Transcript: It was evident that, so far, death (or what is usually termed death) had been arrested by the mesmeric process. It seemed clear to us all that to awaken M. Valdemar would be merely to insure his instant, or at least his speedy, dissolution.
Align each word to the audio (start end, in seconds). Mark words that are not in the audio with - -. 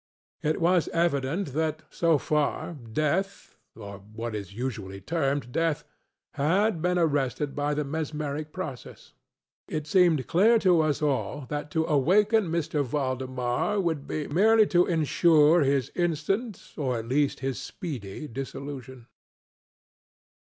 It 0.41 0.59
was 0.59 0.87
evident 0.93 1.53
that, 1.53 1.83
so 1.91 2.17
far, 2.17 2.73
death 2.73 3.55
(or 3.75 3.99
what 3.99 4.33
is 4.33 4.51
usually 4.51 4.99
termed 4.99 5.51
death) 5.51 5.83
had 6.33 6.81
been 6.81 6.97
arrested 6.97 7.55
by 7.55 7.75
the 7.75 7.83
mesmeric 7.83 8.51
process. 8.51 9.13
It 9.67 9.85
seemed 9.85 10.25
clear 10.25 10.57
to 10.57 10.81
us 10.81 11.03
all 11.03 11.45
that 11.49 11.69
to 11.77 11.85
awaken 11.85 12.45
M. 12.45 12.61
Valdemar 12.83 13.79
would 13.79 14.07
be 14.07 14.27
merely 14.27 14.65
to 14.73 14.87
insure 14.87 15.61
his 15.61 15.91
instant, 15.93 16.73
or 16.77 16.97
at 16.97 17.07
least 17.07 17.41
his 17.41 17.61
speedy, 17.61 18.27
dissolution. 18.27 19.05